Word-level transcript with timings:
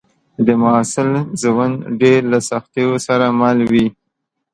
د 0.45 0.47
محصل 0.63 1.09
ژوند 1.41 1.75
ډېر 2.01 2.21
له 2.31 2.39
سختیو 2.49 2.91
سره 3.07 3.25
مل 3.39 3.59
وي 3.71 3.87